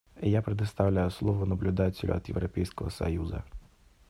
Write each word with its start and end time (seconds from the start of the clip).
Я 0.23 0.41
предоставлю 0.41 1.07
слово 1.11 1.45
наблюдателю 1.45 2.15
от 2.17 2.27
Европейского 2.27 2.89
союза. 2.89 3.45